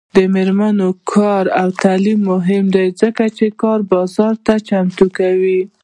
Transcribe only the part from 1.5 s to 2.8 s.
او تعلیم مهم